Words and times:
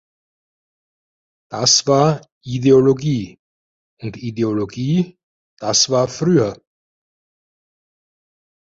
Das 1.51 1.85
war 1.85 2.27
Ideologie 2.43 3.37
und 4.01 4.17
Ideologie, 4.17 5.19
das 5.59 5.91
war 5.91 6.07
früher“. 6.07 6.59